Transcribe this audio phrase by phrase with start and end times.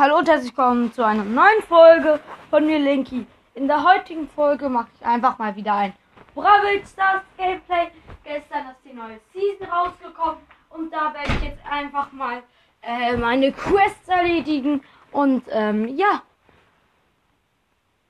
[0.00, 3.26] Hallo und herzlich willkommen zu einer neuen Folge von mir, Linky.
[3.54, 5.92] In der heutigen Folge mache ich einfach mal wieder ein
[6.34, 7.88] Bravel Stars Gameplay.
[8.24, 10.38] Gestern ist die neue Season rausgekommen
[10.70, 12.42] und da werde ich jetzt einfach mal
[12.80, 14.80] äh, meine Quests erledigen.
[15.12, 16.22] Und ähm, ja,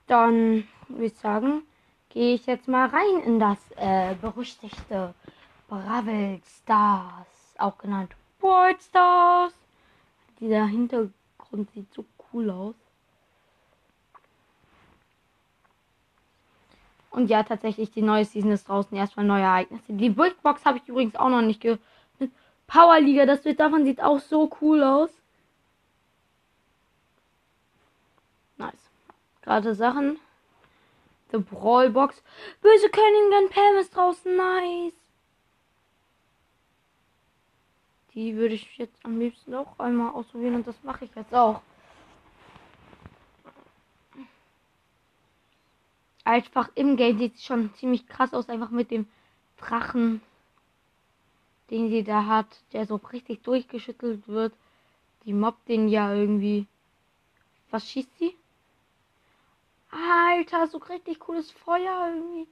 [0.07, 1.63] dann würde ich sagen,
[2.07, 5.13] gehe ich jetzt mal rein in das äh, berüchtigte
[5.67, 7.27] Bravel Stars,
[7.57, 9.51] auch genannt World Stars.
[10.39, 11.15] Dieser Hintergrund
[11.73, 12.75] sieht so cool aus.
[17.11, 18.97] Und ja, tatsächlich, die neue Season ist draußen.
[18.97, 19.93] Erstmal neue Ereignisse.
[19.93, 21.77] Die Big Box habe ich übrigens auch noch nicht ge.
[22.67, 25.09] Powerliga, das Bild davon sieht auch so cool aus.
[28.57, 28.89] Nice.
[29.41, 30.19] Gerade Sachen.
[31.31, 32.23] The Brawl Box.
[32.61, 34.33] Böse Königin Pam ist draußen.
[34.37, 35.00] Nice.
[38.13, 41.61] Die würde ich jetzt am liebsten auch einmal ausprobieren und das mache ich jetzt auch.
[46.23, 49.07] Einfach im Game sieht es schon ziemlich krass aus, einfach mit dem
[49.57, 50.21] Drachen,
[51.69, 54.53] den sie da hat, der so richtig durchgeschüttelt wird.
[55.25, 56.67] Die mobbt den ja irgendwie.
[57.69, 58.35] Was schießt sie?
[59.89, 62.47] Alter, so richtig cooles Feuer irgendwie.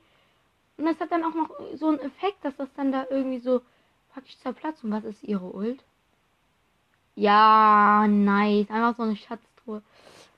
[0.78, 3.62] Und das hat dann auch noch so einen Effekt, dass das dann da irgendwie so
[4.14, 4.84] praktisch zerplatzt.
[4.84, 5.84] Und was ist ihre Ult?
[7.16, 8.70] Ja, nice.
[8.70, 9.82] Einfach so eine Schatztruhe.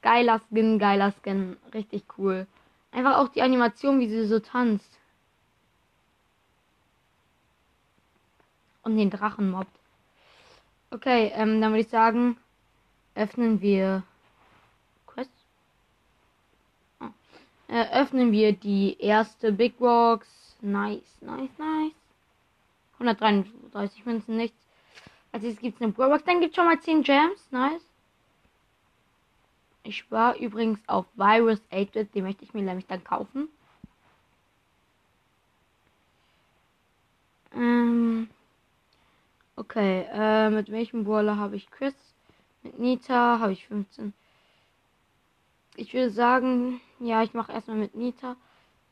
[0.02, 1.58] Geiler Skin, geiler Skin.
[1.74, 2.48] Richtig cool.
[2.92, 5.00] Einfach auch die Animation, wie sie so tanzt.
[8.84, 9.78] Und den Drachen mobbt.
[10.90, 12.36] Okay, ähm, dann würde ich sagen,
[13.16, 14.04] öffnen wir
[15.06, 15.32] Quest.
[17.00, 17.06] Oh.
[17.68, 20.28] Äh, öffnen wir die erste Big Box.
[20.62, 22.01] Nice, nice, nice.
[23.02, 24.58] 133 Münzen, nichts.
[25.32, 26.24] Also jetzt gibt es eine Brawlbox.
[26.24, 27.52] Dann gibt es schon mal 10 Gems.
[27.52, 27.82] Nice.
[29.84, 33.50] Ich war übrigens auf Virus 8 Den möchte ich mir nämlich dann kaufen.
[37.54, 38.30] Ähm.
[39.56, 41.94] Okay, äh, mit welchem Brawler habe ich Chris?
[42.64, 44.14] Mit Nita habe ich 15.
[45.76, 48.36] Ich würde sagen, ja, ich mache erstmal mit Nita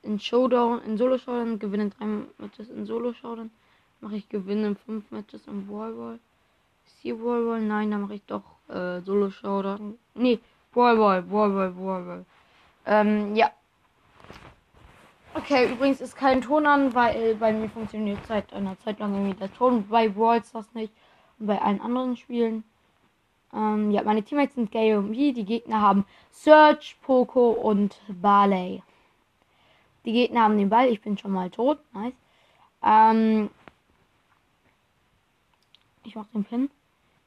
[0.04, 2.06] in Showdown, in Solo Showdown, gewinne drei
[2.38, 3.52] Matches in Solo Showdown.
[4.02, 6.20] Mache ich Gewinne in fünf Matches im Wallball.
[6.86, 7.62] Ist hier Wallball?
[7.62, 9.98] Nein, da mache ich doch äh, Solo Showdown.
[10.16, 10.40] Nee,
[10.74, 12.26] Wallball, Wallball, Wallball.
[12.86, 13.52] Ähm, ja.
[15.34, 19.38] Okay, übrigens ist kein Ton an, weil bei mir funktioniert seit einer Zeit lang irgendwie
[19.38, 19.88] der Ton.
[19.88, 20.94] Bei Walls das nicht
[21.40, 22.64] und bei allen anderen Spielen.
[23.54, 25.34] Ähm, ja, meine Teammates sind Gay und wie.
[25.34, 28.84] Die Gegner haben Search, Poco und Barley.
[30.06, 30.88] Die Gegner haben den Ball.
[30.88, 31.80] Ich bin schon mal tot.
[31.94, 32.14] Nice.
[32.84, 33.50] Ähm,
[36.04, 36.70] ich mach den Pin.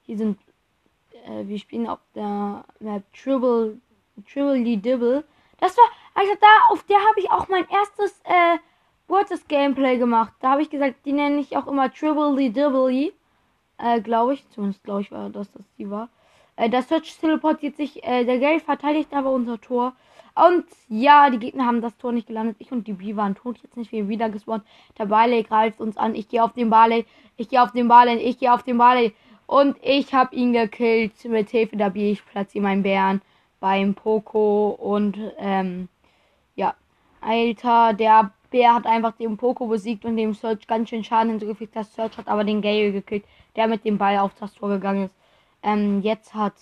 [0.06, 0.38] Hier sind,
[1.26, 3.78] äh, wir spielen auf der Map Triple,
[4.26, 5.24] Triple Dibble.
[5.58, 5.84] Das war,
[6.14, 8.58] also da, auf der habe ich auch mein erstes, äh,
[9.08, 10.32] Wortes Gameplay gemacht.
[10.40, 13.12] Da habe ich gesagt, die nenne ich auch immer Triple Dibble.
[13.78, 14.48] Äh, glaube ich.
[14.50, 16.08] Zumindest glaube ich war, dass das die war.
[16.56, 19.94] Äh, das Search teleportiert sich, äh, der Geld verteidigt aber unser Tor.
[20.34, 22.56] Und ja, die Gegner haben das Tor nicht gelandet.
[22.58, 23.58] Ich und die B waren tot.
[23.62, 24.64] Jetzt nicht wie wieder gespawnt.
[24.98, 26.14] Der Barley greift uns an.
[26.14, 27.04] Ich gehe auf den Barley.
[27.36, 28.16] Ich gehe auf den Barley.
[28.16, 29.14] Ich gehe auf den Barley.
[29.46, 31.24] Und ich habe ihn gekillt.
[31.24, 32.12] Mit Hilfe der B.
[32.12, 33.20] Ich platziere meinen Bären
[33.60, 34.70] beim Poco.
[34.70, 35.88] Und ähm,
[36.56, 36.74] ja.
[37.20, 41.76] Alter, der Bär hat einfach den Poco besiegt und dem Search ganz schön Schaden hinzugefügt.
[41.76, 43.24] Das Search hat aber den Gale gekillt,
[43.56, 45.14] der mit dem Ball auf das Tor gegangen ist.
[45.62, 46.54] Ähm, jetzt hat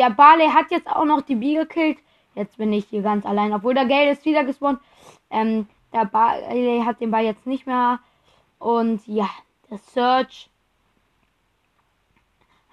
[0.00, 1.98] der Barley hat jetzt auch noch die B gekillt.
[2.40, 3.52] Jetzt bin ich hier ganz allein.
[3.52, 4.80] Obwohl der Gale ist wieder gespawnt.
[5.28, 8.00] Ähm, der Barley hat den Ball jetzt nicht mehr.
[8.58, 9.28] Und ja,
[9.68, 10.48] der Search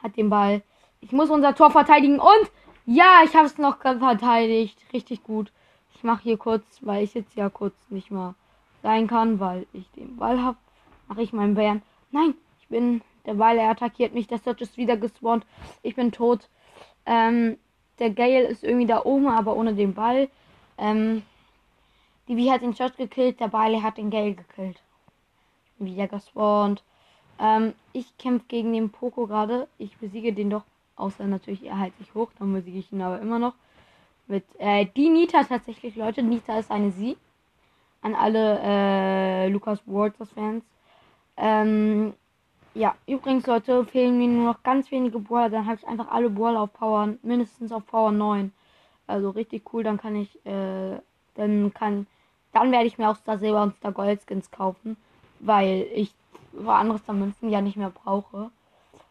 [0.02, 0.62] hat den Ball.
[1.02, 2.18] Ich muss unser Tor verteidigen.
[2.18, 2.52] Und
[2.86, 4.80] ja, ich habe es noch verteidigt.
[4.94, 5.52] Richtig gut.
[5.96, 8.36] Ich mache hier kurz, weil ich jetzt ja kurz nicht mehr
[8.84, 10.58] sein kann, weil ich den Ball habe.
[11.10, 11.82] Mache ich meinen Bären.
[12.12, 13.02] Nein, ich bin.
[13.26, 14.28] Der Ball, er attackiert mich.
[14.28, 15.46] Der Search ist wieder gespawnt.
[15.84, 16.48] Ich bin tot.
[17.06, 17.58] Ähm,
[18.00, 20.30] der Gale ist irgendwie da oben, aber ohne den Ball.
[20.78, 21.24] Ähm,
[22.28, 24.82] die Wie hat den Shot gekillt, der Bale hat den Gale gekillt.
[25.80, 26.84] Wieder gespawnt.
[27.40, 29.68] Ähm, ich kämpfe gegen den Poco gerade.
[29.78, 30.64] Ich besiege den doch.
[30.96, 32.32] Außer natürlich, er hält sich hoch.
[32.40, 33.54] Dann besiege ich ihn aber immer noch.
[34.28, 36.24] Mit äh, die Nita tatsächlich, Leute.
[36.24, 37.16] Nita ist eine Sie.
[38.02, 40.64] An alle äh, Lukas Walters Fans.
[41.38, 42.14] Ähm,
[42.78, 45.50] ja, übrigens, Leute, fehlen mir nur noch ganz wenige Brawler.
[45.50, 48.52] Dann habe ich einfach alle Brawler auf Power, mindestens auf Power 9.
[49.08, 49.84] Also richtig cool.
[49.84, 51.00] Dann kann ich, äh,
[51.36, 52.06] dann kann,
[52.54, 54.96] dann werde ich mir auch Star Silber und Star Gold Skins kaufen.
[55.40, 56.14] Weil ich
[56.54, 58.52] für andere Star Münzen ja nicht mehr brauche.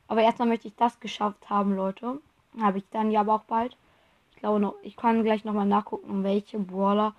[0.06, 2.20] Aber erstmal möchte ich das geschafft haben, Leute.
[2.60, 3.76] Habe ich dann ja aber auch bald.
[4.30, 7.14] Ich glaube noch, ich kann gleich nochmal nachgucken, welche Brawler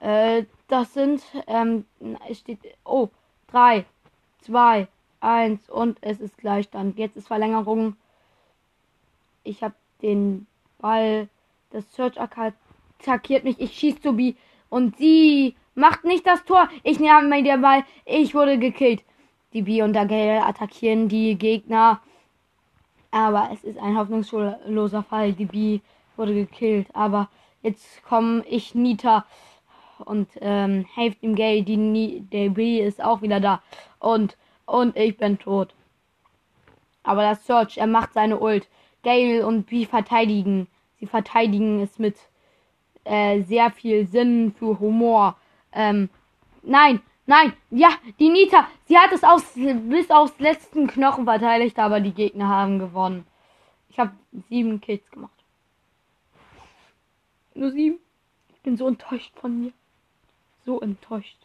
[0.00, 1.22] äh, das sind.
[1.46, 1.84] Ähm,
[2.28, 3.10] es steht, oh,
[3.48, 3.84] 3,
[4.40, 4.88] 2,
[5.20, 6.98] 1 und es ist Gleichstand.
[6.98, 7.96] Jetzt ist Verlängerung.
[9.44, 10.46] Ich habe den
[10.78, 11.28] Ball.
[11.70, 13.60] Das Search attackiert mich.
[13.60, 14.34] Ich schieße B.
[14.70, 16.68] Und sie macht nicht das Tor.
[16.82, 17.84] Ich nehme mir den Ball.
[18.04, 19.02] Ich wurde gekillt.
[19.52, 22.00] Die B und der Gale attackieren die Gegner.
[23.10, 25.32] Aber es ist ein hoffnungsloser Fall.
[25.32, 25.80] Die B
[26.16, 26.88] wurde gekillt.
[26.94, 27.28] Aber
[27.62, 29.24] jetzt komme ich Nita
[30.04, 31.62] und ähm, hilft ihm Gale.
[31.62, 33.62] Die, der B ist auch wieder da.
[33.98, 34.36] Und,
[34.68, 35.74] und ich bin tot.
[37.02, 38.68] Aber das Search, er macht seine Ult.
[39.02, 40.66] Gale und B verteidigen.
[41.00, 42.16] Sie verteidigen es mit
[43.04, 45.36] äh, sehr viel Sinn für Humor.
[45.72, 46.10] Ähm,
[46.62, 52.00] nein, nein, ja, die Nita, sie hat es aus, bis aufs letzten Knochen verteidigt, aber
[52.00, 53.26] die Gegner haben gewonnen.
[53.88, 54.12] Ich habe
[54.48, 55.32] sieben Kills gemacht.
[57.54, 57.98] Nur sieben.
[58.54, 59.72] Ich bin so enttäuscht von mir.
[60.66, 61.38] So enttäuscht.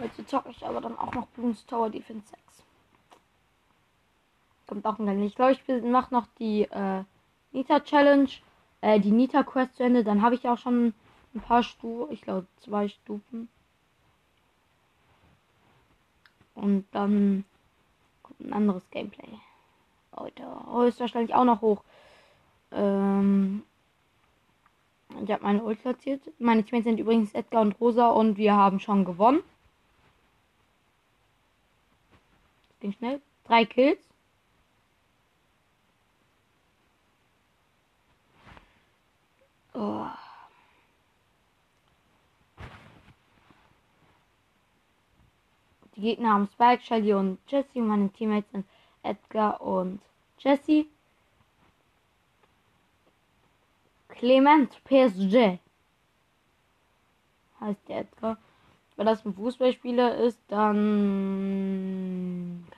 [0.00, 2.42] Heute zocke ich aber dann auch noch Bloons Tower Defense 6.
[4.66, 7.04] Kommt auch ein Ich glaube, ich mache noch die äh,
[7.52, 8.30] Nita Challenge,
[8.80, 10.02] äh, die Nita Quest zu Ende.
[10.02, 10.94] Dann habe ich auch schon
[11.34, 13.48] ein paar Stufen, ich glaube zwei Stufen.
[16.54, 17.44] Und dann
[18.22, 19.28] kommt ein anderes Gameplay.
[20.16, 21.82] Heute oh, ist wahrscheinlich auch noch hoch.
[22.72, 23.64] Ähm,
[25.22, 26.22] ich habe meine Ult platziert.
[26.38, 29.42] Meine Teammates sind übrigens Edgar und Rosa und wir haben schon gewonnen.
[32.80, 33.20] Ging schnell.
[33.44, 34.00] Drei Kills.
[39.74, 40.06] Oh.
[45.96, 47.80] Die Gegner haben Spike, Shelly und Jesse.
[47.80, 48.66] Meine Teammates sind
[49.02, 50.00] Edgar und
[50.38, 50.86] Jesse.
[54.08, 55.58] Clement PSG
[57.60, 58.38] heißt der Edgar.
[58.96, 61.89] Wenn das ein Fußballspieler ist, dann.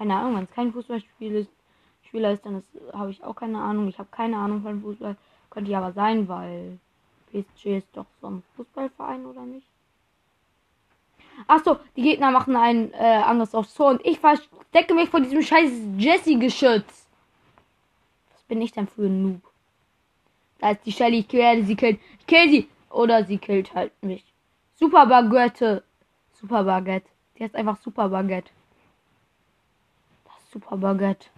[0.03, 1.51] Keine Ahnung, wenn es kein Fußballspieler ist,
[2.03, 3.87] Spieler ist, dann habe ich auch keine Ahnung.
[3.87, 5.17] Ich habe keine Ahnung von Fußball.
[5.49, 6.81] Könnte ja aber sein, weil
[7.31, 9.69] PSG ist doch so ein Fußballverein, oder nicht?
[11.47, 15.41] Achso, die Gegner machen ein äh, Angriff aufs Tor und ich verstecke mich vor diesem
[15.41, 17.07] scheiß Jesse-Geschütz.
[18.33, 19.43] Was bin ich denn für ein Noob?
[20.59, 22.01] Da ist die Shelly, ich werde sie killen.
[22.19, 22.69] Ich kill sie.
[22.91, 24.25] Oder sie killt halt mich.
[24.75, 25.85] Super Baguette.
[26.33, 27.09] Super Baguette.
[27.39, 28.51] Die heißt einfach Super Baguette.
[30.53, 31.29] Super Baguette.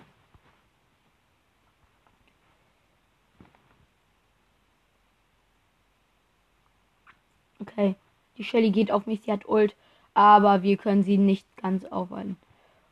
[7.61, 7.95] Okay.
[8.37, 9.77] Die Shelly geht auf mich, sie hat Ult.
[10.15, 12.37] Aber wir können sie nicht ganz aufhalten.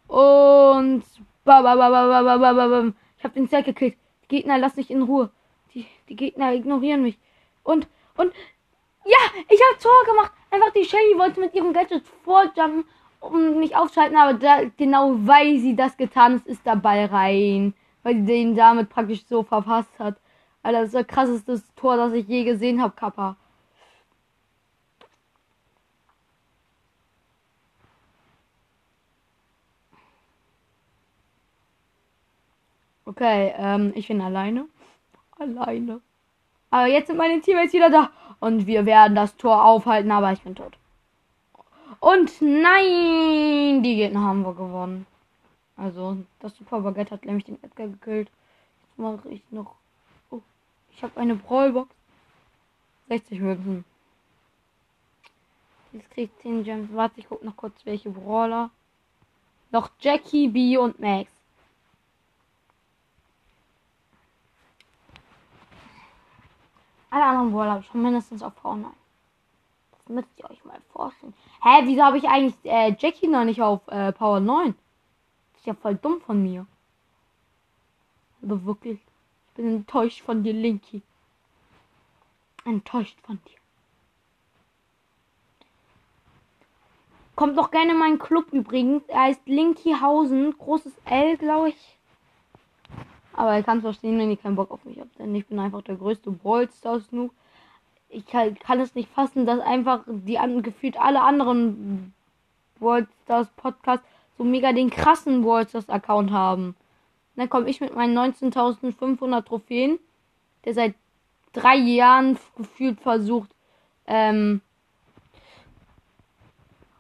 [0.07, 1.03] Und.
[1.45, 3.97] Ich habe den Zelt gekillt.
[4.23, 5.31] Die Gegner lassen mich in Ruhe.
[5.75, 7.19] Die, die Gegner ignorieren mich.
[7.65, 7.89] Und.
[8.17, 8.33] Und.
[9.05, 10.31] Ja, ich habe Tor gemacht.
[10.53, 12.85] Einfach die Shelly wollte mit ihrem Gadget vorjumpen
[13.23, 17.75] und mich aufschalten, aber da, genau weil sie das getan ist, ist der Ball rein.
[18.03, 20.17] Weil sie den damit praktisch so verpasst hat.
[20.63, 23.37] Alter, das ist das krasseste Tor, das ich je gesehen habe, Kappa.
[33.05, 34.67] Okay, ähm, ich bin alleine.
[35.39, 36.01] Alleine.
[36.71, 38.11] Aber jetzt sind meine Teammates wieder da.
[38.41, 40.77] Und wir werden das Tor aufhalten, aber ich bin tot.
[42.03, 45.07] Und nein, die Gegner haben wir gewonnen.
[45.77, 48.29] Also, das Super hat nämlich den Edgar gekillt.
[48.83, 49.77] Jetzt mache ich noch.
[50.29, 50.41] Oh,
[50.91, 51.95] ich habe eine Brawlbox.
[53.07, 53.85] 60 Münzen.
[55.93, 56.93] Jetzt kriegt 10 Gems.
[56.93, 58.71] Warte, ich gucke noch kurz, welche Brawler.
[59.71, 61.31] Noch Jackie, B und Max.
[67.11, 68.87] Alle anderen Brawler habe ich schon mindestens auf V9.
[70.09, 71.35] Müsst ihr euch mal vorstellen.
[71.63, 74.75] Hä, wieso habe ich eigentlich äh, Jackie noch nicht auf äh, Power 9?
[75.53, 76.67] Das ist ja voll dumm von mir.
[78.43, 78.99] Also wirklich.
[79.49, 81.03] Ich bin enttäuscht von dir, Linky.
[82.65, 83.59] Enttäuscht von dir.
[87.37, 89.05] Kommt doch gerne in meinen Club übrigens.
[89.09, 90.57] Er heißt Linkyhausen.
[90.59, 91.99] Großes L, glaube ich.
[93.33, 95.19] Aber ich kann es verstehen, wenn ihr keinen Bock auf mich habt.
[95.19, 97.33] Denn ich bin einfach der größte Ballstars Noob.
[98.15, 102.13] Ich kann, kann, es nicht fassen, dass einfach die an, gefühlt alle anderen
[102.79, 106.77] Ballstars Podcasts so mega den krassen Ballstars Account haben.
[107.37, 109.99] dann komme ich mit meinen 19.500 Trophäen,
[110.65, 110.95] der seit
[111.53, 113.51] drei Jahren gefühlt versucht.
[114.07, 114.61] Ähm.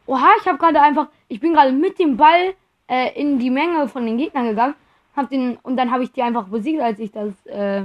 [0.06, 2.54] Oha, ich habe gerade einfach, ich bin gerade mit dem Ball
[2.88, 4.74] äh, in die Menge von den Gegnern gegangen,
[5.14, 7.34] hab den und dann habe ich die einfach besiegt, als ich das.
[7.46, 7.84] Äh,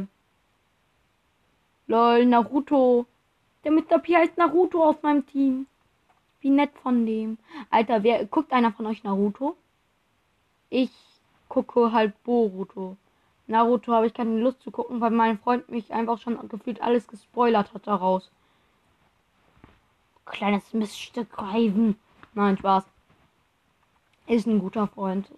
[1.88, 3.06] lol, Naruto.
[3.68, 5.68] Der mit Pi heißt Naruto aus meinem Team.
[6.40, 7.38] Wie nett von dem.
[7.70, 9.58] Alter, wer guckt einer von euch Naruto?
[10.70, 10.90] Ich
[11.50, 12.96] gucke halt Boruto.
[13.46, 17.10] Naruto habe ich keine Lust zu gucken, weil mein Freund mich einfach schon gefühlt alles
[17.10, 18.32] gespoilert hat daraus.
[20.26, 22.00] Kleines Miststück Reifen.
[22.36, 22.86] Nein, Spaß.
[24.28, 25.30] Ist ein guter Freund.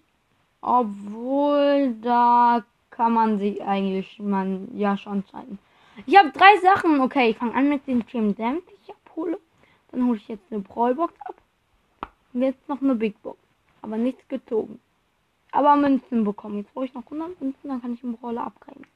[0.60, 5.58] Obwohl, da kann man sich eigentlich man ja schon zeigen.
[6.06, 7.00] Ich habe drei Sachen.
[7.00, 9.38] Okay, ich fange an mit den Team Dämpf, die ich abhole.
[9.90, 11.34] Dann hole ich jetzt eine Brawlbox ab.
[12.32, 13.38] Und jetzt noch eine Big Box.
[13.82, 14.80] Aber nichts gezogen.
[15.52, 16.58] Aber Münzen bekommen.
[16.58, 18.86] Jetzt brauche ich noch 100 Münzen, dann kann ich einen Brawler abgreifen.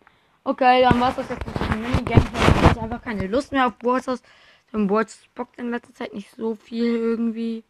[0.44, 2.24] Okay, dann war es das jetzt mit dem Minigame.
[2.62, 4.22] Ich habe einfach keine Lust mehr auf Brawlers.
[4.72, 7.64] Denn Brawlers bockt in letzter Zeit nicht so viel irgendwie.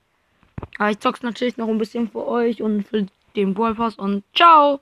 [0.78, 4.22] Aber ich zock's natürlich noch ein bisschen für euch und für den Brawl Pass und
[4.34, 4.80] ciao!